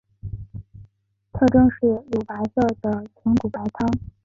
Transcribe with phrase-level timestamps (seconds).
[1.31, 3.87] 特征是乳白色的豚骨白汤。